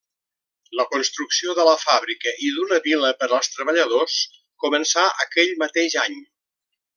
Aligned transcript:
La 0.77 0.85
construcció 0.93 1.53
de 1.59 1.65
la 1.67 1.75
fàbrica 1.81 2.33
i 2.47 2.49
d'una 2.55 2.79
vila 2.87 3.11
per 3.19 3.29
als 3.37 3.53
treballadors 3.57 4.17
començà 4.65 5.05
aquell 5.27 5.55
mateix 5.65 6.01
any. 6.07 6.19